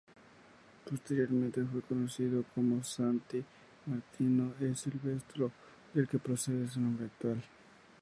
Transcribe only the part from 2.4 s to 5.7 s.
como Santi Martino e Silvestro,